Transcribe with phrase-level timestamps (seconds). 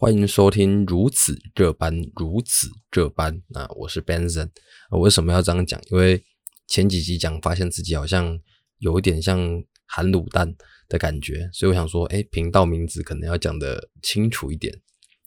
[0.00, 3.66] 欢迎收听如此这般，如此这般啊！
[3.74, 4.48] 我是 Benson，
[4.92, 5.80] 我为什么要这样讲？
[5.90, 6.24] 因为
[6.68, 8.38] 前几集讲，发现自己好像
[8.78, 9.40] 有一点像
[9.88, 10.54] 含卤蛋
[10.88, 14.72] 的感觉，所以我想说，哎，频道名字可能要讲的清楚一点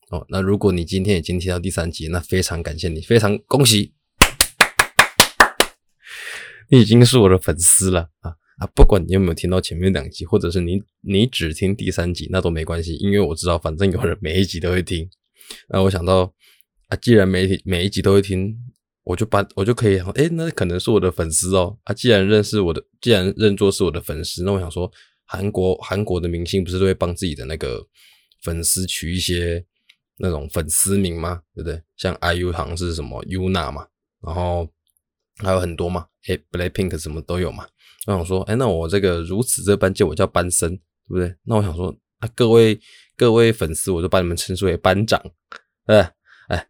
[0.09, 0.25] 哦。
[0.29, 3.93] 那如果你今天已经听到第三集，那非常感谢你，非常恭喜，
[6.69, 8.37] 你已经是我的粉丝了啊！
[8.57, 15.09] 啊，不管你有没有听到前面两集，或者是你你只听第三集，那都没关系，因为我知道反正有人每一集都会听。
[15.69, 16.33] 那我想到
[16.89, 18.55] 啊，既然每每一集都会听，
[19.03, 21.77] 我就把我就可以，哎，那可能是我的粉丝哦。
[21.83, 24.91] 啊，既然认识我的，既然认作是我的粉丝，那我想说，
[25.25, 27.85] 韩国韩国的明星不是都会帮自己的那个
[28.43, 29.65] 粉丝取一些
[30.17, 31.41] 那种粉丝名吗？
[31.55, 31.81] 对不对？
[31.97, 33.87] 像 IU 好像是什么 Yuna 嘛，
[34.25, 34.69] 然后
[35.41, 37.67] 还有很多嘛，哎，Blackpink 什么都有嘛。
[38.07, 41.35] 那我想说，哎，那我这个如此这般叫我叫班生，对不对？
[41.43, 42.79] 那我想说，啊，各位
[43.15, 45.21] 各位粉丝，我就把你们称之为班长，
[45.85, 46.11] 哎
[46.47, 46.67] 哎，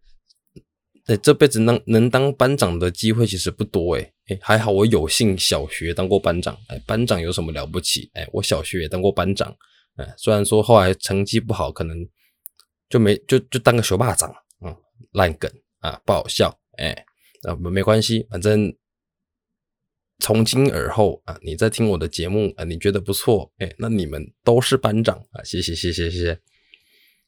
[1.06, 8.10] 哎，这辈子能能当班长的机会其实不多，哎哎，还好我有幸小学当过班长，哎，班长有什么了不起？
[8.14, 9.56] 哎，我小学也当过班长，
[9.96, 11.98] 哎，虽然说后来成绩不好，可能
[12.90, 14.34] 就没就就当个学霸长，
[14.66, 14.76] 嗯，
[15.14, 17.06] 烂梗啊，不好笑，哎，
[17.44, 18.76] 啊没关系，反正。
[20.24, 26.40] 从今而后啊，你在听我的节目啊，你觉得不错，哎，那你们都是班长啊，谢谢谢谢谢谢，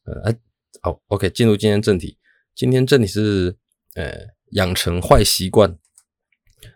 [0.03, 0.31] 呃，
[0.79, 2.19] 好，OK，进入今天正题，
[2.53, 3.57] 今天正题是
[3.95, 4.13] 呃
[4.51, 5.75] 养成坏习惯，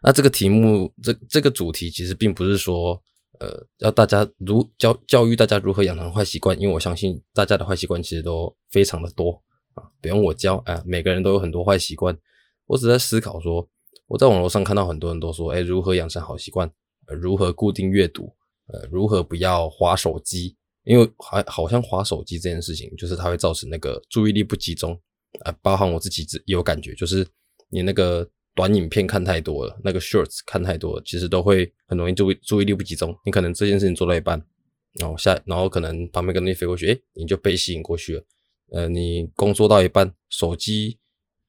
[0.02, 3.00] 那这个题目这这个主题其实并不是说
[3.40, 9.40] 呃要大家如教教育大家如何养成坏习惯，因为我相信大家的坏习惯其实都非常的多
[9.76, 12.18] 啊，不用我教啊，每个人都有很多坏习惯，
[12.68, 13.68] 我只在思考说。
[14.10, 16.72] 我在网络上看到很多人都说，哎，如何养成好习惯？
[17.08, 18.34] 呃，如何固定阅读？
[18.68, 20.56] 呃，如何不要划手机？
[20.86, 24.98] 因为还好像划手机这件事情，就是它会造成那个注意力不集中。
[25.44, 27.28] 呃，包含我自己有感觉，就是
[27.70, 33.14] 你那个短影片看太多了，那个 shorts 看太多了，其实都会很容易注意注意力不集中。
[33.26, 34.42] 你可能这件事情做到一半，
[34.94, 38.24] 然后下，然后可能旁边跟东西飞过去，哎，你就被吸引过去了。
[38.72, 40.98] 呃，你工作到一半，手机。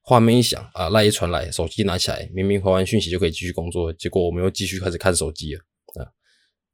[0.09, 5.61] 画面一响啊，赖一传来，手机拿起来，明明回完讯息就可以继续工作，结果我们又继续开始看手机了
[6.01, 6.09] 啊！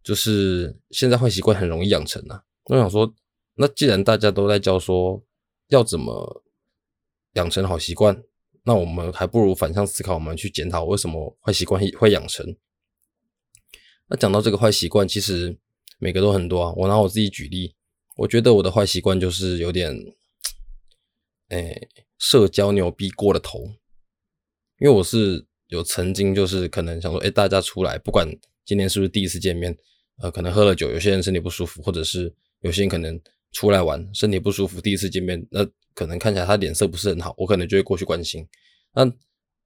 [0.05, 2.45] 就是现在坏习惯很容易养成啊。
[2.67, 3.13] 我想说，
[3.57, 5.21] 那既然大家都在教说
[5.67, 6.45] 要怎么
[7.33, 8.23] 养成好习惯，
[8.63, 12.57] 那我们还不如反向思考，我们去检讨为什么坏习惯会养成。
[14.07, 15.59] 那讲到这个坏习惯，其实
[15.99, 16.73] 每个都很多啊。
[16.77, 17.75] 我拿我自己举例，
[18.19, 19.93] 我觉得我的坏习惯就是有点，
[21.49, 21.75] 哎。
[22.19, 23.65] 社交牛逼过了头，
[24.79, 28.29] 因为我是有曾经就是可能想说，哎，大家出来，不管
[28.65, 29.77] 今天是不是第一次见面，
[30.19, 33.21] 呃，可能喝了酒，有些人身体不舒服，或者是有些人可能
[33.53, 38.47] 出来玩，身体不舒服，第一次见面，那可能看起来他脸色不是很好，我可能就会过去关心。
[38.95, 39.05] 那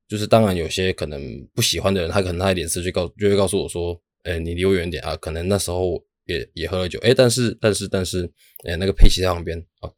[0.09, 5.15] 就是当然有些可能不喜欢的人，他可能他的脸色就告就会告诉我说，哎，你离我远点啊。
[5.17, 8.25] 可能那时候也也喝了酒，哎，但是但是但是，
[8.65, 9.91] 哎，那个佩奇在旁边啊，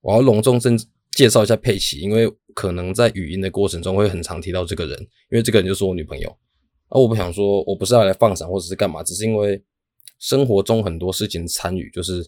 [0.00, 0.76] 我要隆重正。
[1.14, 6.36] 介绍一下佩奇，因为可能在语音的过程中会很常提到这个人，因为这个人就是我女朋友。
[6.88, 9.60] 而我不想说，我不是要来放闪或者是干嘛，只是因为
[10.18, 12.24] 生活中很多事情参与，就是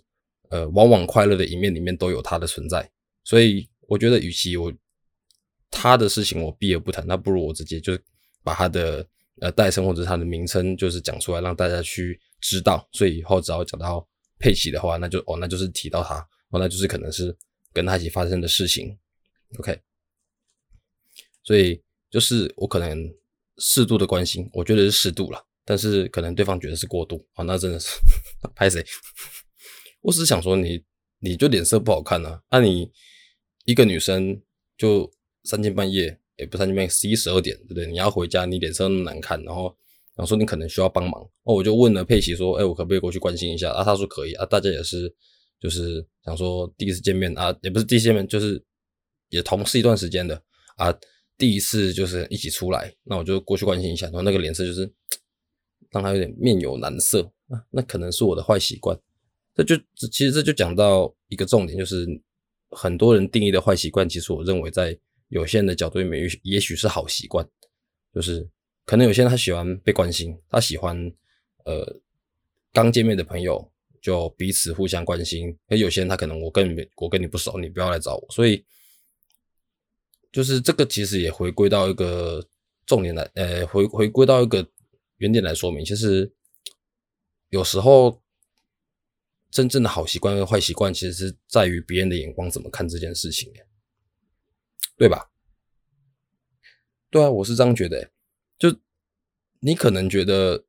[0.50, 2.88] 呃，往往快乐的一面里面都有他的存在。
[3.22, 4.72] 所以我觉得，与其我
[5.70, 7.96] 他的事情我避而不谈，那不如我直接就
[8.42, 9.06] 把他的
[9.40, 12.88] 呃代称或者他的名称就是讲出来，让大家去知道。
[12.92, 14.04] 所以以后只要讲到
[14.38, 16.16] 佩奇的话，那就哦，那就是提到他，
[16.50, 17.36] 哦，那就是可能是。
[17.76, 18.96] 跟他一起发生的事情
[19.58, 19.78] ，OK，
[21.44, 23.14] 所以就是我可能
[23.58, 27.90] 适度的关心，我觉得是适度了，但是可能对方觉得是过度啊，那真的是
[28.56, 28.82] 拍谁？
[30.00, 30.82] 我只是想说你，
[31.18, 32.90] 你就脸色不好看呢，那你
[33.66, 34.40] 一个女生
[34.78, 35.12] 就
[35.44, 37.86] 三更半夜，也不三更半夜，十一十二点，对不对？
[37.86, 39.64] 你要回家，你脸色那么难看，然后
[40.14, 43.70] 然后说你可能需要帮忙，哦，我就问了佩奇说，哎，我可不可以过去关心一下？
[43.70, 45.14] 啊，他说可以啊，大家也是。
[45.58, 48.62] 就是想说第一次见面啊，也不是第一次见面，就是
[49.30, 50.40] 也同事一段时间的
[50.76, 50.94] 啊，
[51.38, 54.90] 第一次就是一起出来，那我就过去关心一下，然后那个脸色就是
[55.90, 58.98] 让他有点面有难色啊，那可能是我的坏习惯。
[59.54, 59.76] 这就
[60.10, 62.06] 其实这就讲到一个重点，就是
[62.70, 64.98] 很多人定义的坏习惯，其实我认为在
[65.28, 67.48] 有些人的角度里面，也许是好习惯，
[68.14, 68.46] 就是
[68.84, 71.10] 可能有些人他喜欢被关心，他喜欢
[71.64, 72.00] 呃
[72.72, 73.72] 刚见面的朋友。
[74.06, 78.64] 就彼此互相关心，而有些人他可能我跟你我跟你不熟，你不要来找我，所以
[80.30, 82.48] 就是这个其实也回归到一个
[82.86, 84.64] 重点来，呃，回回归到一个
[85.16, 86.32] 原点来说明，其实
[87.48, 88.22] 有时候
[89.50, 93.52] 真正的好习惯跟坏习惯，其实是在于别人的眼光怎么看这件事情，
[94.96, 95.32] 对吧？
[97.10, 98.08] 对啊，我是这样觉得。
[98.56, 98.72] 就
[99.58, 100.64] 你可能觉得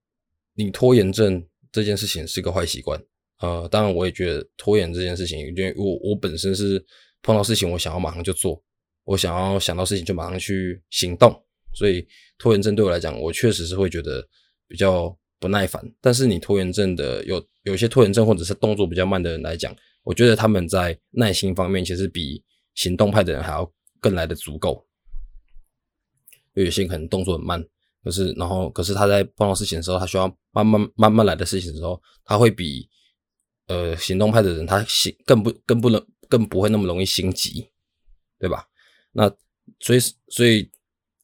[0.56, 3.00] 你拖延症这件事情是个坏习惯，
[3.40, 6.84] 呃，当然我也觉得拖延这件事情，因为我我本身是
[7.22, 8.62] 碰到事情我想要马上就做，
[9.04, 11.32] 我想要想到事情就马上去行动，
[11.74, 12.08] 所以
[12.38, 14.28] 拖延症对我来讲，我确实是会觉得
[14.68, 15.84] 比较不耐烦。
[16.02, 22.44] 但是你拖延症的有有些拖延症或者是动作比较慢的人来讲，我觉得他们在耐心方面其实比
[22.76, 24.86] 行动派的人还要更来的足够。
[26.54, 27.64] 有些可能动作很慢。
[28.04, 32.88] 可是，然后，可是他在碰到事情的时候，他需要慢慢、慢慢来的事情的时候，他会比
[33.68, 37.70] 呃行动派的人，他心更不、更不能、更不会那么容易心急，
[38.40, 38.68] 对吧？
[39.12, 39.30] 那
[39.80, 40.00] 所以，
[40.30, 40.70] 所以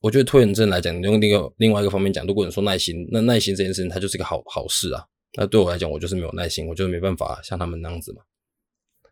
[0.01, 5.05] 我觉得拖延症来讲，用另一个另外一个方面讲，如果你说耐心，那耐心这件事情，它就是一个好好事啊。
[5.35, 8.21] 那对我来讲，我就是没有耐心，我就是没办法像他们那样子嘛。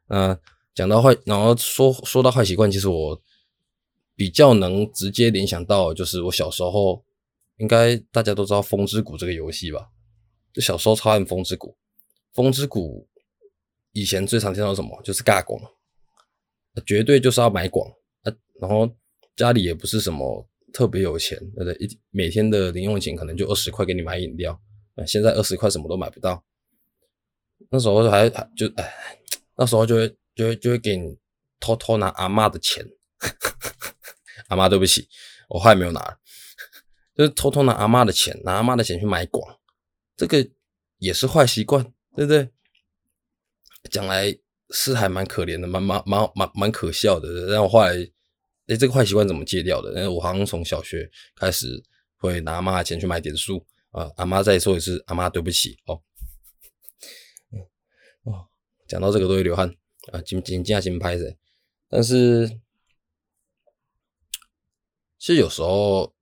[0.08, 0.40] 那
[0.76, 3.22] 讲到坏，然后说说到坏习惯，其实我
[4.16, 7.04] 比较能直接联想到，就是我小时候。
[7.58, 9.88] 应该大家都知道《风之谷》这个游戏吧？
[10.52, 11.68] 就小时候超爱《风之谷》。
[12.34, 13.08] 《风之谷》
[13.94, 15.02] 以前最常听到什么？
[15.04, 15.62] 就是尬广，
[16.86, 17.90] 绝对就是要买广
[18.24, 18.34] 啊。
[18.60, 18.90] 然后
[19.36, 21.74] 家里也不是什么特别有钱，对不对？
[21.76, 24.60] 一每天的零用钱可能就二十块给你买饮料。
[25.08, 26.44] 现在二十块什么都买不到。
[27.70, 28.94] 那时候还还就哎，
[29.58, 31.18] 那时候就会就会就会给你
[31.60, 32.86] 偷偷拿阿妈的钱。
[34.50, 35.08] 阿妈，对不起，
[35.48, 36.18] 我后来没有拿。
[37.16, 39.60] 就是偷偷拿阿妈的钱，拿阿妈的钱去买广，
[40.18, 40.46] 这个
[40.98, 41.84] 也是坏习惯，
[42.16, 42.50] 对不对？
[43.90, 44.38] 讲来
[44.70, 47.48] 是还蛮可怜的，蛮蛮蛮蛮蛮可笑的。
[47.48, 47.94] 然后后来，
[48.68, 49.90] 哎，这个坏习惯怎么戒掉的？
[49.90, 51.84] 因为我好像从小学开始
[52.18, 54.12] 会拿阿妈的钱去买点数啊。
[54.18, 56.02] 阿妈再说一次，阿妈对不起哦。
[58.24, 58.48] 哦，
[58.88, 59.74] 讲到这个都会流汗
[60.12, 61.36] 啊，紧紧紧紧拍着。
[61.90, 62.48] 但是
[65.18, 66.14] 其实有时候。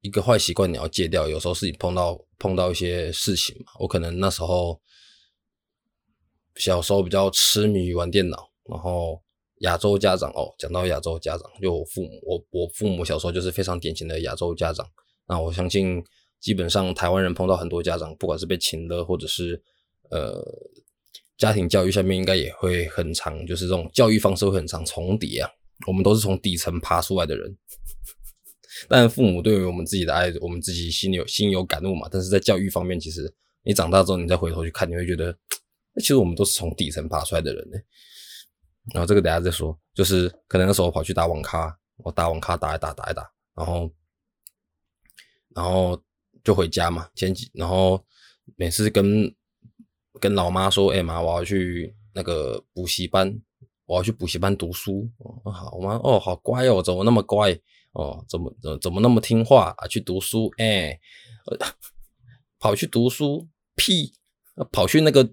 [0.00, 3.72] 一个坏习惯你要戒掉，有时候是你碰到碰到一些事情嘛。
[3.80, 4.80] 我可能那时候
[6.58, 9.20] 小时候比较痴迷于玩电脑，然后
[9.60, 14.86] 亚洲家长哦，讲到亚洲家长，就我父母，我我父母小时候就是非常典型的亚洲家长。
[15.26, 16.02] 那我相信
[16.40, 19.62] 基本上台湾人碰到很多家长，不管是被请了，或者是
[20.10, 20.42] 呃
[21.36, 25.50] 家庭教育下面应该也会很长，就是这种教育方式会很长重叠啊。
[25.86, 27.56] 我们都是从底层爬出来的人。
[28.88, 32.08] 但父母对于我们自己的爱，我们自己心里有心有感悟嘛。
[32.10, 33.32] 但是在教育方面，其实
[33.64, 35.36] 你长大之后，你再回头去看，你会觉得，
[35.98, 37.78] 其实我们都是从底层爬出来的人呢。
[38.94, 43.92] 然后这个等下再说，就是可能那时候跑去打网咖，我打网咖打一打打一打，然后
[45.54, 46.02] 然后
[46.42, 47.08] 就回家嘛。
[47.14, 48.02] 前几然后
[48.56, 49.30] 每次跟
[50.20, 53.38] 跟老妈说，哎妈，我要去那个补习班，
[53.84, 55.10] 我要去补习班读书。
[55.44, 57.52] 好，我妈哦，好乖哦，怎么那么乖？
[57.92, 59.86] 哦，怎么怎怎么那么听话啊？
[59.86, 60.98] 去读书，哎，
[62.58, 64.12] 跑去读书屁，
[64.72, 65.28] 跑去那个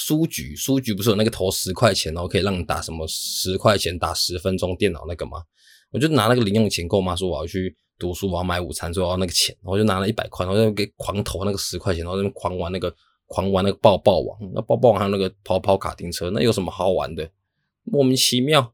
[0.00, 5.42] 书局，书局不是有那个投十块钱，然后可以让你打什么十块钱打十分钟电脑那个吗？
[5.90, 12.94] 我就拿那个零用钱跟我妈说我要去读书，我要买午餐，所以我要那个钱，我就拿了一百块，然后就给狂投那个十块钱，然后那狂玩那个
[13.26, 17.30] 狂玩那个抱抱王，那抱抱王还有那个跑跑卡丁车，那有什么好玩的？
[17.84, 18.72] 莫名其妙，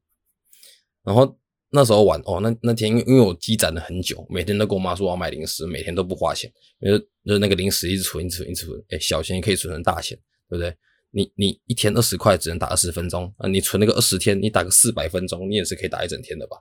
[1.02, 1.36] 然后。
[1.70, 10.16] 那时候玩哦，那那天因为因为我积攒了很久，每天都跟我妈说我要买零食，每天都不花钱，因为就那个零食一直存，一直存，一直存，哎，小钱也可以存成大钱，
[10.48, 10.74] 对不对？
[11.10, 16.56] 你你一天二十块只能打二十分钟啊，你存那个二十天，你打个四百分钟，你也是可以打一整天的吧？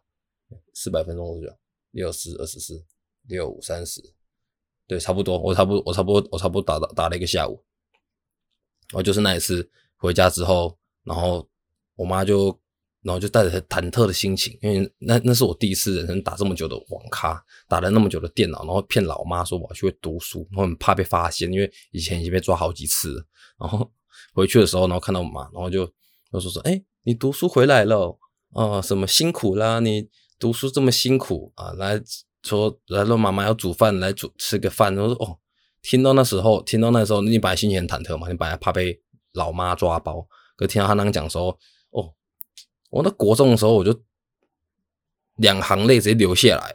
[0.74, 1.58] 四百分钟多少？
[1.92, 2.86] 六四二十四，
[3.28, 4.02] 六五三十，
[4.88, 7.64] 对，差不多，我差不多，我差不多，我差不多打打打了一个下午。
[8.94, 11.48] 我就是那一次回家之后，然后
[11.96, 12.60] 我妈就。
[13.06, 23.26] 然后就带着忐忑的心情，因为那那是我第一次人生打这么久的网咖，打了那么久的电脑，然后骗老妈说我要去读书，然后很怕被发现，因为以前已经被抓好几次了。
[23.60, 23.88] 然后
[24.36, 25.88] 回去的时候，然后看到我妈，然后就
[26.32, 28.20] 就说说，哎，你读书回来了
[28.54, 28.80] 啊？
[28.80, 29.80] 什么辛苦啦？
[29.80, 31.72] 你读书这么辛苦啊？
[31.72, 32.00] 来
[32.44, 34.96] 说来了，妈妈要煮饭来煮吃个饭。
[34.96, 35.40] 我说哦，
[35.82, 39.02] 听到那时候，听到那时候，你本来心情很忐忑嘛，你本来怕被
[39.34, 41.58] 老妈抓包，可听到他那样讲说。
[41.90, 42.14] 哦
[42.92, 44.04] 我那国中的时候，我就
[45.36, 46.74] 两行泪直接流下来。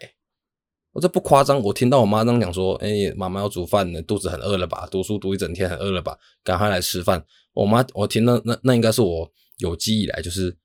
[0.92, 4.88] 我这不夸张，我听到我妈这样讲说：“哎，妈妈要煮饭了，肚子很饿了吧？
[4.90, 6.18] 读书读一整天很饿了吧？
[6.42, 10.56] 赶快来吃饭。”我妈，我听到那那应该是我有记忆来，就是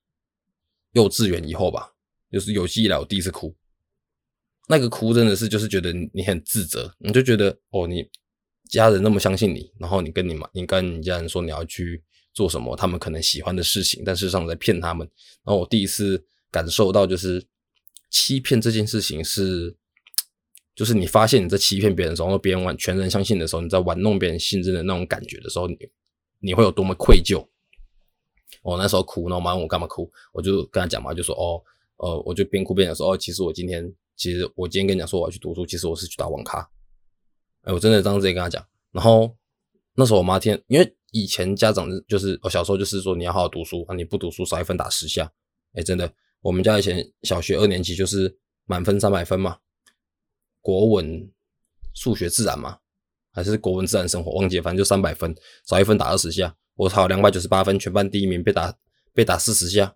[0.93, 1.91] 幼稚园以后吧，
[2.31, 3.55] 就是有记忆来我第一次哭。
[4.67, 8.03] 那个哭真的是就是觉得你很自责，你就觉得哦，你
[8.69, 12.03] 家人那么相信你，然后你跟你妈，你跟你家人说你要去
[12.33, 15.07] 做什么他们可能喜欢的事情，但事实上在骗他们。
[15.43, 17.45] 然后我第一次感受到，就是
[18.09, 19.75] 欺骗这件事情是，
[20.75, 25.77] 就是你发现你在欺骗别人的时候，别人完全人相信的时候，你在玩弄别人信任的那种感觉的时候，你
[26.39, 27.47] 你会有多么愧疚。
[28.61, 31.61] 我那时候哭，然后我妈问我干嘛哭，我就跟他讲嘛，就说哦，
[31.97, 36.67] 呃，我就边哭边讲说，哦，其实我今天，其实我今天跟你讲说我要去读书，其实我是去打网咖。
[37.61, 38.65] 哎，我真的这样直接跟他讲。
[38.91, 39.35] 然后
[39.95, 45.31] 那时候我妈听，因为以前家长就是我小时候就是说你要好好读书啊，你不读书少一分打十下。
[45.73, 49.57] 哎，真的，我们家以前小学二年级就是满分三百分嘛，
[50.65, 51.31] 国文、
[51.93, 52.79] 数学、自然嘛，
[53.31, 56.55] 还是国文、自然、生活，忘记，反正就三百分，少一分打二十下。
[56.73, 58.75] 我考两百九十八分，全班第一名，被打
[59.13, 59.95] 被打四十下，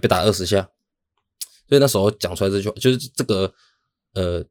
[0.00, 0.68] 被打二十下，
[1.68, 3.54] 所以那时候讲出来这句话，就是这个
[4.14, 4.44] 呃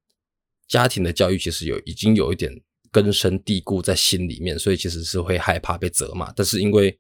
[0.70, 2.50] 家庭的教育其实有已经有一点
[2.90, 6.32] 根深蒂固在心里面，所以其实是会害怕被责骂。
[6.32, 6.98] 但是因为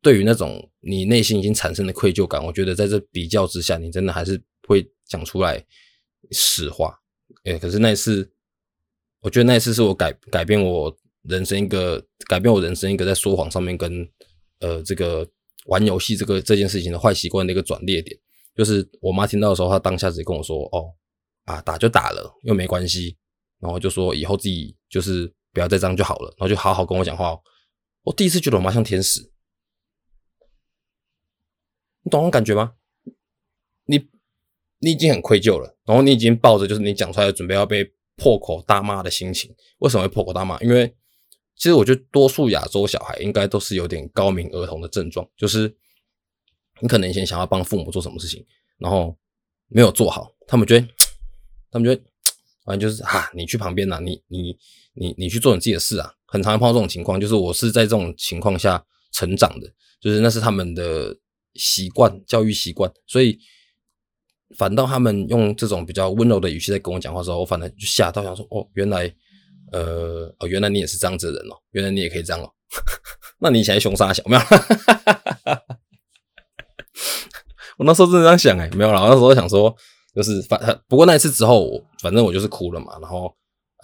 [0.00, 5.62] 对于那种你内心已经产生的愧疚感，我觉得在这比较之下，你真的还是会讲出来
[6.30, 6.98] 实话。
[7.44, 8.32] 哎，可是那一次，
[9.20, 10.96] 我觉得那一次是我改改变我。
[11.26, 14.06] 人生一个改变我人生一个在说谎上面跟
[14.60, 15.26] 呃这个
[15.64, 18.14] 玩游戏这个这件事情的坏习惯的一个转捩点，
[18.54, 20.92] 就是我妈听到的时候，她当下直接跟我说：“哦
[21.46, 23.16] 啊，打就打了，又没关系。”
[23.58, 27.34] 然后就说以后自己就是不要再这样就好了，然后就好好跟我讲话。
[28.02, 29.22] 我第一次觉得我妈像天使，
[32.02, 32.74] 你懂那种感觉吗？
[34.84, 37.84] 你已经很愧疚了，然后你已经抱着就是你讲出来准备要被
[38.16, 39.50] 破口大骂的心情。
[39.78, 40.60] 为什么会破口大骂？
[40.60, 40.94] 因为
[41.56, 45.74] 其实我觉得多数亚洲小孩应该都是有点高明儿童的症状，就是
[46.80, 48.44] 你可能以前想要帮父母做什么事情，
[48.78, 49.16] 然后
[49.68, 50.86] 没有做好，他们觉得，
[51.70, 52.02] 他们觉得，
[52.64, 54.56] 反正就是啊，你去旁边呐，你你
[54.94, 61.16] 你你去做你自己的事啊，很常碰到这种情况，就是我是在这种情况下成长的，就是那是他们的
[61.54, 63.38] 习惯，教育习惯，所以
[64.58, 69.12] 反倒他们用这种比较温柔的语气在跟我讲话的时候，我反而就吓到，想说哦，原来。
[69.72, 72.48] 呃哦，原来你也是这样子的人哦，原来你也可以这样哦，
[73.40, 74.40] 那你以前凶杀小没有？
[77.78, 79.74] 我那时候真的这样想哎，没有啦，我那时候想说，
[80.14, 82.96] 就是反不过那一次之后，反正我就是哭了嘛。
[83.00, 83.34] 然后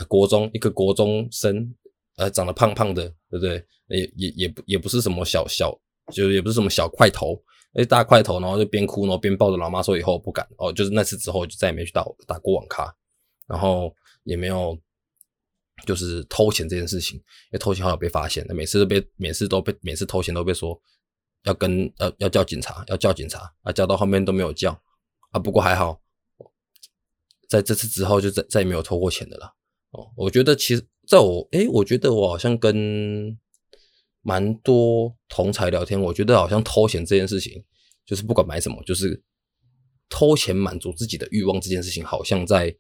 [0.07, 1.75] 国中一个国中生，
[2.19, 3.61] 呃，长得胖胖的，对不对？
[3.89, 5.77] 也也也不也不是什么小小，
[6.13, 7.37] 就也不是什么小块头，
[7.75, 10.73] 哎，大块头，然后就边哭然后边抱着老妈说以后不敢哦。
[10.73, 12.95] 就是那次之后就再也没去打打过网咖，
[13.47, 14.79] 然后也没有。
[15.87, 20.79] 就是偷钱这件事情，因为偷钱好像被发现，那每次都被每次都被每次偷钱都被说
[21.45, 24.79] 要跟要要叫警察，要叫警察啊，叫到后面都没有叫
[25.31, 25.41] 啊。
[25.41, 25.99] 不过还好，
[27.49, 29.55] 在这次之后就再再也没有偷过钱的了。
[29.93, 33.39] 哦，我觉得其实在我诶，我觉得我好像跟
[34.23, 37.65] 蛮多同才聊天，我觉得好像偷钱这件事情，
[38.05, 39.23] 就是不管买什么，就是
[40.09, 42.77] 偷钱满足自己的欲望这件事情，好像在。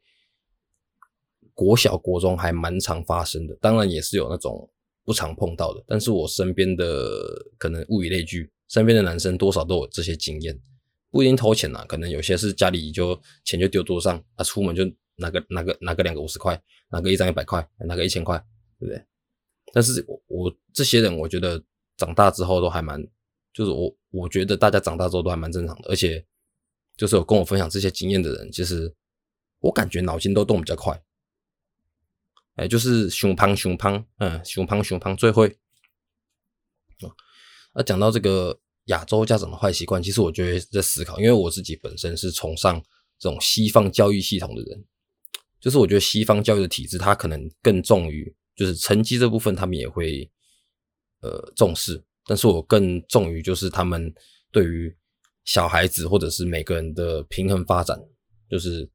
[1.52, 4.70] 国小、国中还蛮常发生的，当然也是有那种
[5.04, 5.84] 不常碰到的。
[5.86, 7.20] 但是我身边的
[7.58, 10.58] 可能物以类聚，身边的男生多少都有这些经验，
[11.10, 16.58] 不一定偷钱呐，可能有些是家里就钱就丢桌上，啊，出门就拿个拿个拿个两个五十块，
[16.90, 18.42] 拿个一张一百块，拿个一千块，
[18.78, 19.04] 对不对？
[19.72, 21.62] 但是我我这些人，我觉得
[21.96, 23.02] 长大之后都还蛮，
[23.52, 26.24] 就是我我觉得大家长大之后都还蛮正常的，而且
[26.96, 28.94] 就是有跟我分享这些经验的人，其实
[29.60, 31.02] 我感觉脑筋都动比较快。
[32.56, 35.48] 哎，就是熊胖熊胖，嗯，熊胖熊胖最会。
[37.00, 37.08] 啊，
[37.74, 42.82] 那讲到这个亚洲家长的坏习惯，其实我觉得在思考，因为我自己本身是崇尚
[43.18, 44.84] 这种西方教育系统的人，
[45.60, 50.30] 就是我觉得西方教育的体制，它可能更重于就是成绩这部分，他们也会
[51.20, 54.12] 呃重视，但是我更重于就是他们
[54.50, 54.94] 对于
[55.44, 57.98] 小孩子或者是每个人的平衡发展，
[58.48, 58.88] 就是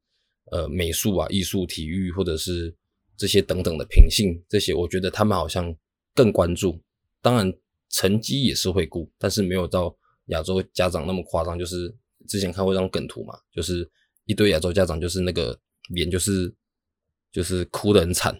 [0.51, 2.75] 呃美术啊、艺术、体育或者是。
[3.17, 5.73] 这些等等的品性，这些我觉得他们好像
[6.13, 6.77] 更关注。
[7.21, 7.49] 当然，
[7.87, 9.95] 成绩也是会顾，但是没有到
[10.25, 11.57] 亚洲家长那么夸张。
[11.57, 11.95] 就是
[12.27, 13.89] 之前看过一张梗图嘛，就是
[14.25, 15.57] 一堆亚洲家长，就是那个
[15.87, 16.53] 脸就是
[17.31, 18.37] 就是哭得很惨，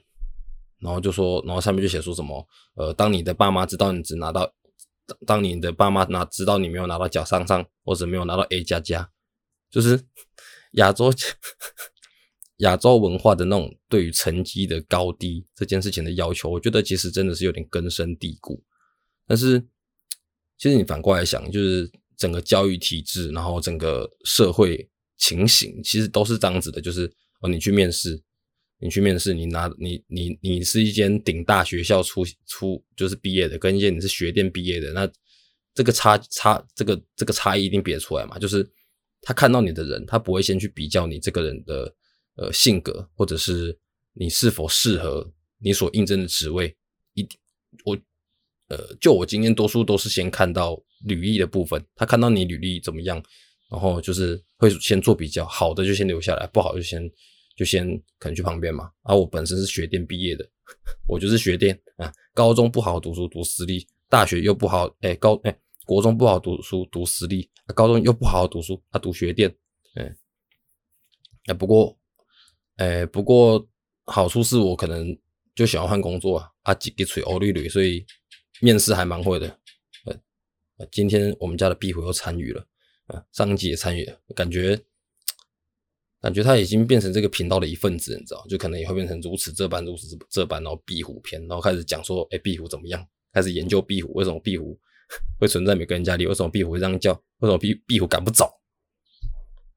[0.80, 4.54] 然后就说，然后上面就写说什么，呃，当你的爸妈知道你只拿到，
[5.26, 9.10] 当你的爸妈拿知道你没有拿到脚上上，或者没有拿到 A 加加，
[9.70, 10.06] 就是
[10.74, 11.12] 亚洲。
[12.60, 18.64] 亚洲文化的那种对于成绩的高低这件事情的要求，我觉得其实真的是有点根深蒂固。
[19.28, 19.60] 但是，
[20.58, 26.80] 其实你反过来想，就是整个教育体制，然后整个社会情形，其实都是这样子的。
[26.80, 28.24] 就是哦，你去面试，
[28.80, 35.10] 你去面试，你拿你你你是一间顶大学校出出就是毕业的，跟一间你是学店毕业的，那
[35.74, 38.38] 这个差差这个这个差异一定比得出来嘛？
[38.38, 38.70] 就是
[39.22, 41.96] 他看到你的人，他不会先去比较你这个人的
[42.36, 43.78] 呃性格，或者是
[44.14, 46.76] 你是否适合你所应征的职位。
[47.14, 47.26] 一
[47.86, 47.98] 我
[48.68, 53.24] 呃，就我经验，多数都是先看到履历的部分，他看到你履历怎么样，
[53.70, 57.10] 然后就是会先做比较，好的就先留下来，不好就先。
[57.56, 57.88] 就先
[58.20, 60.46] 可能去旁边嘛，啊，我本身是学电毕业的，
[61.08, 69.50] 我就是学电啊，高中不好好读书读私立，大学又不好，哎，高哎，国中不好读书读私立，高中又不好好读书，啊，读学电，
[69.94, 70.14] 哎，
[71.46, 71.98] 哎，不过，
[72.76, 73.66] 哎，不过
[74.06, 75.18] 好处是我可能
[75.56, 78.06] 就想要换工作啊，啊，几个锤欧绿绿，所以
[78.60, 79.48] 面试还蛮会的，
[80.78, 82.68] 呃，今天我们家的壁虎又参与了，
[83.06, 84.78] 啊，上一集也参与了，感觉。
[86.26, 93.08] 感觉他已经变成这个频道的一份子，你知道，就可能也会变成如此这般如此这般，然后壁虎篇，然后开始讲说，哎，壁虎怎么样？
[93.32, 94.76] 开始研究壁虎为什么壁虎
[95.40, 96.26] 会存在每个人家里？
[96.26, 97.14] 为什么壁虎会这样叫？
[97.42, 98.50] 为什么壁壁虎赶不走？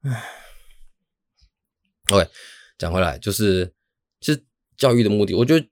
[0.01, 0.23] 唉
[2.09, 2.27] ，OK，
[2.79, 3.71] 讲回来，就是
[4.19, 4.43] 其实
[4.75, 5.63] 教育的目的，我觉得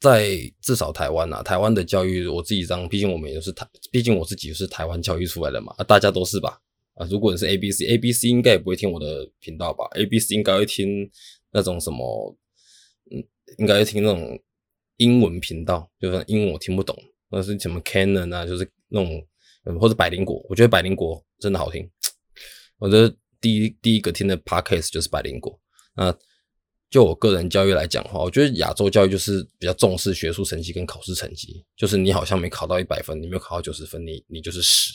[0.00, 6.62] 在至少台湾啊，台湾的教育，我自己这样，毕竟我们也是台，毕竟我自己是台湾教育出来的嘛，啊大家都是吧。
[6.94, 11.10] 啊，如果你是 A B C，A B C 应该也不会听我的频道吧？A B C 应该会听
[11.52, 12.36] 那种什么，
[13.10, 13.22] 嗯，
[13.58, 14.40] 应该会听那种
[14.98, 16.96] 英文频道，就是英文我听不懂，
[17.30, 19.26] 那是什么 Canon 啊，就是那种，
[19.64, 21.88] 嗯，或者百灵果，我觉得百灵果真的好听。
[22.78, 25.60] 我的第一第一个听的 Podcast 就是百灵果。
[25.96, 26.16] 那
[26.90, 34.92] 就我个人教育来讲的话，我觉得亚洲教育就是比较重视学术成绩跟考试成绩，就是你好像没考到一百分，你没有考到九十分，你你就是屎。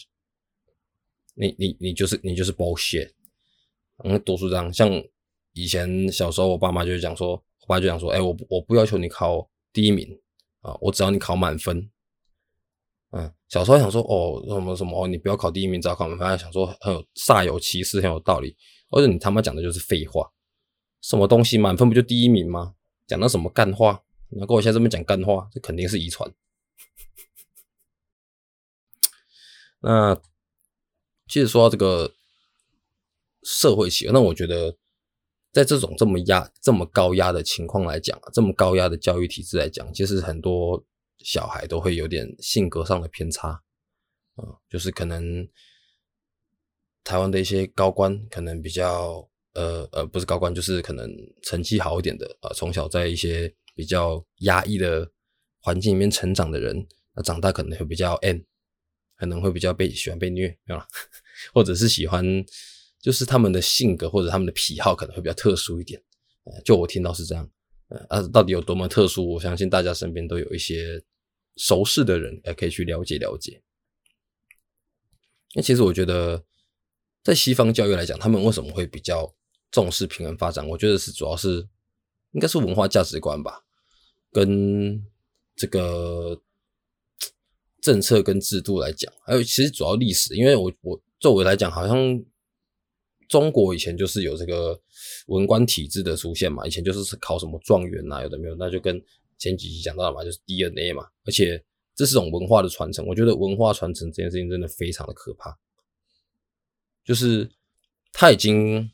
[1.35, 3.11] 你你你就是你就是 bullshit，
[4.03, 4.71] 嗯，多数这样。
[4.73, 4.89] 像
[5.53, 10.07] 以前小时候，我爸妈就讲说，我爸就讲说，哎，我我不要求你考第一名
[10.61, 11.89] 啊，我只要你考满分。
[13.11, 16.37] 嗯，小时候想说，哦，什么什么哦，你不要考第一名，只要考满分。
[16.37, 18.55] 想说很有煞有其事，很有道理。
[18.91, 20.31] 而且你他妈讲的就是废话，
[21.01, 22.75] 什么东西满分不就第一名吗？
[23.07, 24.03] 讲的什么干话？
[24.29, 26.31] 那跟我现在这么讲干话，这肯定是遗传。
[29.81, 30.21] 那。
[31.29, 32.11] 其实说到这个
[33.43, 34.75] 社会企业，那我觉得
[35.53, 40.83] 在这种这么压、这么高压的情况来讲，这么高压的教育体制来讲，其实很多
[41.19, 43.61] 小孩都会有点性格上的偏差
[44.35, 45.47] 啊，就是可能
[47.03, 51.09] 台湾的一些高官可能比较呃呃不是高官，就是可能
[51.43, 55.11] 成绩好一点的啊，从小在一些比较压抑的
[55.59, 58.45] 环境里面成长的人，那长大可能会比较 N。
[59.19, 60.87] 可能会比较被喜欢被虐，对吧？
[61.53, 62.23] 或者是喜欢，
[63.01, 66.01] 就是他们的性格或者他们的癖好可能会比较特殊一点。
[66.45, 67.47] 呃，就我听到是这样。
[67.89, 69.33] 呃，啊，到底有多么特殊？
[69.33, 71.03] 我相信大家身边都有一些
[71.57, 73.61] 熟识的人，也可以去了解了解。
[75.53, 76.41] 那其实我觉得，
[77.21, 79.35] 在西方教育来讲，他们为什么会比较
[79.69, 80.65] 重视平衡发展？
[80.65, 81.67] 我觉得是主要是
[82.31, 83.65] 应该是文化价值观吧，
[84.31, 85.05] 跟
[85.57, 86.41] 这个。
[87.81, 92.23] 政策跟制度来讲，还有其实主要历史，因为我我作为来讲，好像
[93.27, 94.79] 中国以前就是有这个
[95.27, 99.01] 文官体制的出现嘛，以前就是考什么状元啊，有的没有，那就跟
[99.37, 101.63] 前几集讲到了嘛，就是 DNA 嘛，而且
[101.95, 105.57] 这是种文化的传承，我觉得文化传承这件事情真的非常的可怕，
[107.05, 107.49] 就是
[108.11, 108.89] 他已经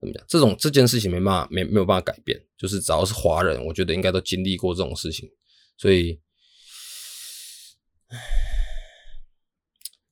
[0.00, 5.30] 怎么讲，这种这件事情没办法没没有办法改变，就是只要是华人，我觉得应该都经历过这种事情，
[5.76, 6.18] 所以。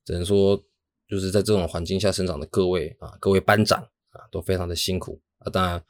[0.04, 0.56] 只能说，
[1.06, 3.78] 就是在这种环境下生长的各位啊，各位班长
[4.10, 5.50] 啊，都非常的辛苦啊。
[5.50, 5.84] 当然，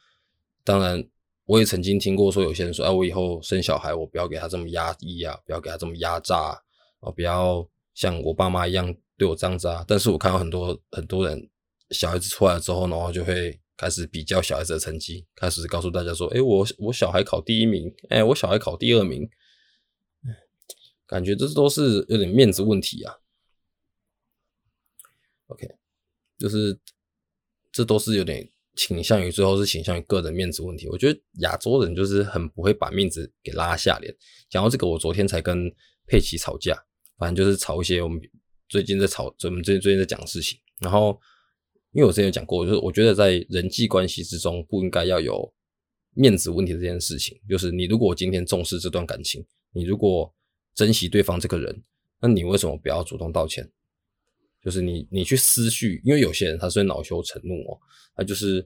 [0.65, 1.09] 当然，
[1.45, 6.61] 我也曾经听过说，有些人说，哎，我以后生小孩，我不要给他这么压抑啊，不要给他这么压榨
[6.99, 9.85] 啊，不要像我爸妈一样对我这样子啊。
[9.87, 11.49] 但是我看到很多很多人，
[11.91, 19.29] 小孩子出来之后，然后就会开始比较小孩子的成绩，开始告诉大家说，哎，我我小孩考第一名，哎，我小孩考第二名。
[21.09, 23.13] 感觉这都是有点面子问题啊。
[25.47, 25.67] OK，
[26.39, 26.79] 就是
[27.73, 30.87] 这都是有点倾向于最后是倾向于个人面子问题。
[30.89, 34.15] 我觉得亚洲人就是很不会把面子给拉下脸。
[34.51, 35.73] 讲到这个，我昨天才跟
[36.07, 36.79] 佩奇吵架，
[37.17, 38.21] 反正就是吵一些我们
[38.69, 40.59] 最近在吵，我们最近最近在讲事情。
[40.81, 41.19] 然后
[41.93, 45.51] 因为我之前有讲过，就是我觉得在人际关系之中不应该要有
[46.13, 47.41] 面子问题这件事情。
[47.49, 49.43] 就是你如果今天重视这段感情，
[49.73, 50.31] 你如果
[50.79, 51.83] 珍惜对方这个人，
[52.21, 53.69] 那你为什么不要主动道歉？
[54.63, 57.81] 就是你，你去思绪，因为有些人他是恼羞成怒哦，
[58.15, 58.65] 他就是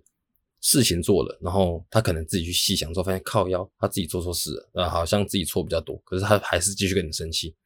[0.61, 7.57] 事情做了，然后他可能自己去细想之后，发现靠腰，他自己做错事了，好像自己错比较多，可是他还是继续跟你生气，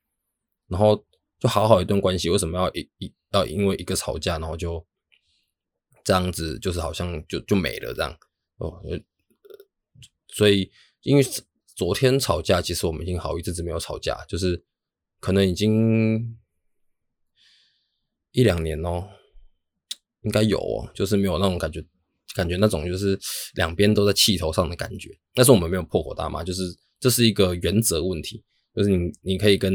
[0.68, 1.04] 然后
[1.40, 4.87] 就好好一段关系，为什么要一一要因为一个吵架，然后就
[6.04, 8.16] 这样子，就是好像就就没了这样
[8.59, 8.80] 哦，
[10.28, 10.70] 所以
[11.02, 11.22] 因为
[11.76, 14.64] 昨天吵架，其实我们已经好一阵子没有吵架，就是
[15.20, 16.36] 可能已经
[18.32, 19.08] 一两年哦，
[20.22, 21.84] 应该有哦，就是没有那种感觉。
[22.34, 23.18] 感觉那种就是
[23.54, 26.64] 两边都在气头上的感觉，但是我们没有破口大骂，就是
[27.00, 29.72] 这是一个原则问题，就是你你可以跟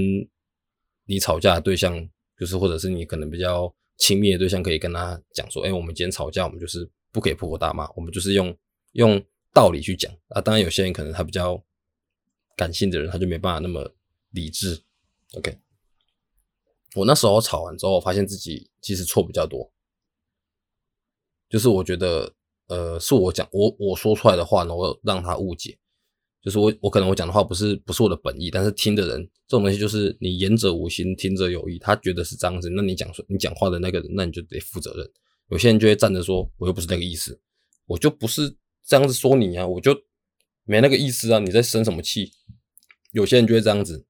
[1.07, 8.55] 你吵架的对象，就是或者是你可能比较亲密的对象，可以跟他讲说，哎，我们今天吵架，我们就是不可以破口大骂，我们就是用
[8.91, 9.19] 用
[9.51, 10.39] 道理去讲啊。
[10.39, 11.59] 当然有些人可能他比较
[12.61, 13.91] 感性的人，他就没办法那么
[14.31, 14.83] 理智。
[15.37, 15.57] OK，
[16.95, 19.71] 我那时候吵完之后，发现自己其实错比较多，
[21.49, 22.35] 就是我觉得。
[22.67, 25.77] 呃，是我讲我我说出来的话呢，我让他误解，
[26.41, 35.05] 就是我我可能我讲的话不是不是我的本意，但是听的人这种东西就是你言者无心，听者有意，他觉得是这样子，那你讲说你讲话的那个人，那你就得负责任。
[35.49, 37.37] 有些人就会站着说，我又不是那个意思，
[37.87, 39.93] 我就不是这样子说你啊，我就
[40.63, 42.31] 没那个意思啊，你在生什么气？
[43.11, 44.05] 有些人就会这样子，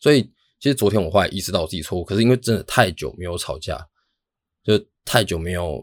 [0.00, 0.22] 所以
[0.58, 3.88] 其实昨天我后来意识到我自己错误，可是因为真的太久没有吵架，
[4.64, 5.82] 就太久没有。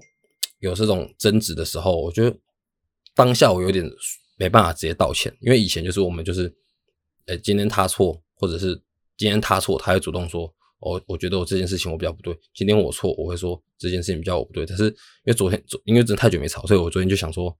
[0.59, 2.37] 有这种争执的时候，我觉得
[3.15, 3.89] 当下我有点
[4.35, 6.53] 没办法直接道歉，因为以前就是我们就是，
[7.27, 8.75] 哎，今天他错，或者是
[9.15, 14.65] 今天他错，他会主动说，哦，我觉得我这件事情我比较不对，今天我错，我会说这件事情比较我不对。
[14.65, 17.57] 但是因为昨天因为真的太久没吵，所以我昨天就想说，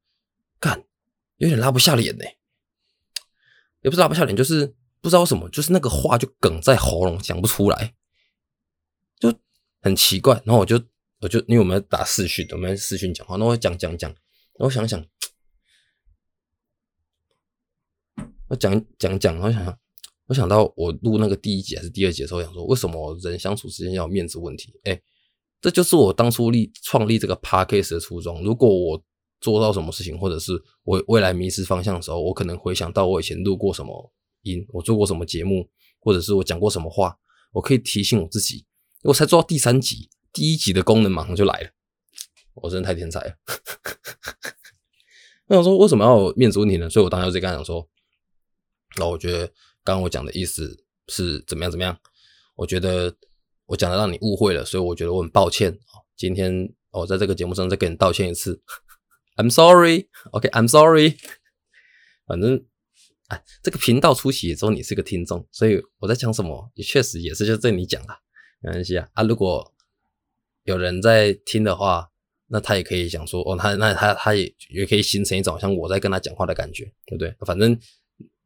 [0.60, 0.84] 干，
[1.38, 2.26] 有点拉不下脸呢，
[3.82, 7.94] 也不是拉不下脸，就是不知道什么，就是那个话就梗在喉咙讲不出来，
[9.20, 9.34] 就
[9.82, 10.82] 很奇怪，然后我就。
[11.22, 14.16] 我就因为我们打视讯，我们视讯讲话，那我讲讲讲，
[14.54, 15.06] 我想想，
[18.48, 19.80] 我讲讲讲，我想想，
[20.28, 24.74] 我想到我录那个第一集还是第二集的时候，想说为什么人相处之间要面子问题？
[24.86, 24.98] 哎，
[25.60, 28.42] 这就是我当初立创立这个 podcast 的初衷。
[28.42, 29.04] 如果我
[29.40, 34.12] 做到什么事情，或者是我未来迷失方向的时候，我可能回想到我以前录过什么
[34.44, 37.18] 音，我做过什么节目，或者是我讲过什么话，
[37.54, 38.66] 我可以提醒我自己。
[39.04, 40.10] 我才做到第三集。
[40.32, 41.70] 第一集的功能马上就来了，
[42.54, 43.34] 我真的太天才了。
[45.48, 46.88] 我想说，为什么要面子问题呢？
[46.88, 47.88] 所以我当时就跟他讲说，
[48.98, 49.48] 那我觉得
[49.84, 51.98] 刚刚我讲的意思是怎么样怎么样？
[52.56, 53.16] 我觉得
[53.66, 55.80] 我讲的让你误会了，所以我觉得我很抱歉
[56.16, 58.62] 今天我在这个节目上再跟你道歉一次
[59.40, 61.18] ，I'm sorry，OK，I'm sorry。
[62.28, 62.64] 反正
[63.30, 68.20] 哎，这个频道出席之后你是个听众，所以我在讲什么也确实也是就对你讲了，
[68.62, 69.74] 没关系啊啊，如果。
[70.66, 72.12] 有人在听的话，
[72.48, 77.34] 那他也可以想说，哦，他那他他也也可以形成一种像我在跟他讲话的感觉，对不对？
[77.40, 77.76] 反正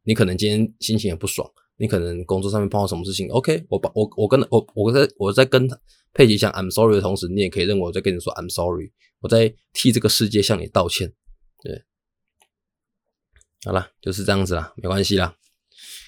[0.04, 1.46] 你可能今天心情也不爽，
[1.76, 5.68] 你可能工作上面碰到什么事情，OK，我把我我跟我我在我在跟
[6.12, 11.12] 佩奇讲 I'm sorry 的同时，你也可以认为我在跟你说 I'm sorry，我在替这个世界向你道歉，
[11.62, 11.84] 对，
[13.64, 15.36] 好了，就是这样子啦，没关系啦，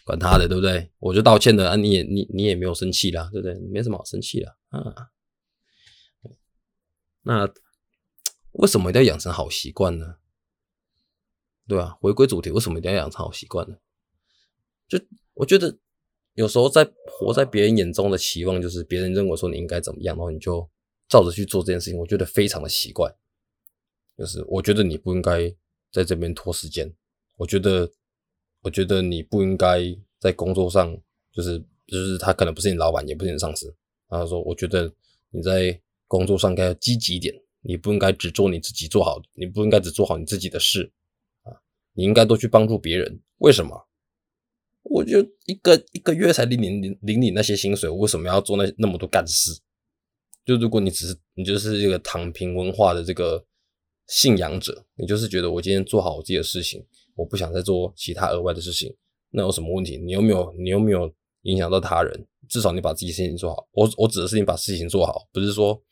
[0.04, 0.92] 管他的，对不对？
[0.98, 3.54] 我就道歉了啊，你也你你也没有生气啦，对不对？
[3.72, 5.08] 没什么好生气的啊。
[7.22, 7.52] 那
[8.52, 10.14] 为什么一定要养成好习惯呢？
[11.66, 11.98] 对吧？
[12.00, 13.76] 回归主题，为什么一定要养成好习惯呢？
[14.86, 14.96] 就
[15.36, 15.78] 我觉得
[16.34, 20.68] 有时候在活在别人眼中的期望，就是别人认为说你应该怎么样，然后你就
[21.08, 21.98] 照着去做这件事情。
[22.00, 23.10] 我觉得非常的奇怪。
[24.18, 25.54] 就是我觉得你不应该
[25.92, 26.92] 在这边拖时间。
[27.36, 27.90] 我觉得，
[28.62, 29.80] 我觉得你不应该
[30.18, 30.96] 在工作上，
[31.32, 33.74] 就是就是他可能不是你老板，也不是你上司。
[34.08, 34.92] 然后说，我觉得
[35.30, 35.80] 你在。
[36.08, 40.92] 工作上该要积极一点，你不应该只做你自己做好，你不应该只做好你自己的事
[41.42, 41.50] 啊，
[41.94, 43.20] 你应该多去帮助别人。
[43.38, 43.85] 为什么？
[44.90, 49.58] 我就一个一个月才领领领领你那些薪水，我为什么要做那那么多干事？
[50.44, 53.44] 就如果你只是你就是一个躺平文化的这个
[54.06, 58.94] 信仰者，你就是觉得我今天做好我自己的事情，我不想再做其他额外的事情，
[59.30, 59.96] 那有什么问题？
[59.96, 62.26] 你有没有你有没有影响到他人？
[62.48, 63.68] 至少你把自己事情做好。
[63.72, 65.82] 我我指的是你把事情做好，不是说。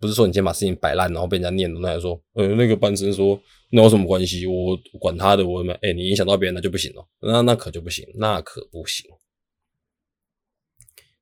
[0.00, 4.46] 不是说你先把事情摆烂，然后被人家念，那说，呃，那个班生说，那有什么关系？
[4.46, 9.10] 我管他的，我们，哎，你影响到别人，那就不行了，那那可就不行，那可不行。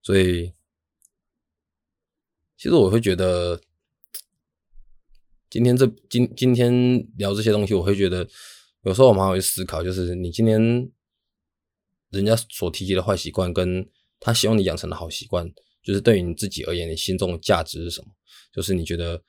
[0.02, 0.52] 所以，
[2.56, 3.60] 其实我会觉得，
[5.48, 6.72] 今天这今今天
[7.16, 8.28] 聊这些东西，我会觉得，
[8.82, 10.60] 有时候我们还会思考，就是你今天
[12.10, 13.88] 人家所提及的坏习惯，跟
[14.20, 15.50] 他希望你养成的好习惯，
[15.86, 18.08] 就是对于你自己而言，你心中的价值是什么？
[18.52, 19.22] 就是你觉得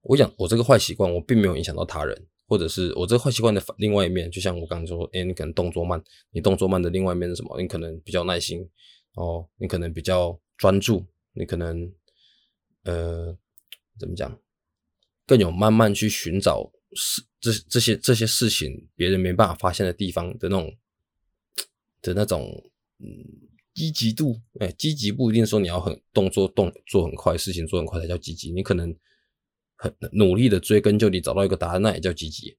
[0.00, 7.60] 我讲我这个坏习惯，我并没有影响到他人，或者是我这个坏习惯的另外一面，就像我刚刚说，哎，你可能动作慢，你动作慢的另外一面是什么？
[7.60, 8.66] 你可能比较耐心
[9.12, 11.92] 哦，你可能比较专注，你可能
[12.84, 13.36] 呃
[13.98, 14.40] 怎么讲，
[15.26, 20.74] 更有慢慢去寻找事这这些这些事情别人没办法发现的地方的那种
[22.00, 22.70] 的那种
[23.00, 23.47] 嗯
[23.78, 28.94] 积极度，哎，积极不一定说你要很动作动做很快，事情做很快才叫积极，你可能。
[29.80, 32.58] 很努力的追根究底，找到一个答案，那也叫积极。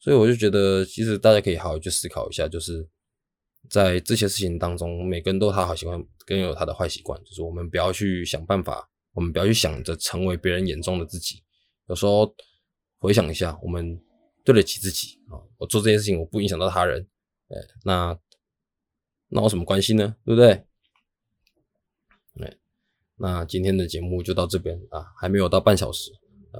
[0.00, 2.84] 所以我就觉得，其实大家可以好好去思考一下，就是
[3.70, 7.22] 在这些事情当中，每个人都有他好习惯，跟有他的坏习惯。
[7.22, 11.40] 就是我们不要去想办法，我们不要去想着成为别人眼中的自己。
[11.88, 12.34] 有时候
[12.98, 13.96] 回想一下，我们
[14.44, 15.38] 对得起自己啊！
[15.58, 17.00] 我做这件事情，我不影响到他人，
[17.46, 18.18] 哎，那
[19.28, 20.16] 那有什么关系呢？
[20.24, 20.64] 对不对？
[23.18, 26.12] 那今天的节目就到这边啊，还没有到半小时。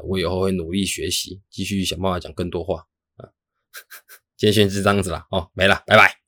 [0.04, 3.28] 我以后会努力学习，继续想办法讲更多话啊！
[4.36, 6.25] 今天先是这样子了哦，没了，拜拜。